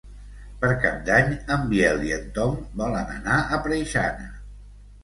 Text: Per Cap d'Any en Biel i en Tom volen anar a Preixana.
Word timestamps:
Per 0.63 0.69
Cap 0.85 0.95
d'Any 1.09 1.29
en 1.57 1.67
Biel 1.75 2.03
i 2.09 2.17
en 2.17 2.27
Tom 2.39 2.59
volen 2.83 3.13
anar 3.21 3.39
a 3.59 3.63
Preixana. 3.69 4.33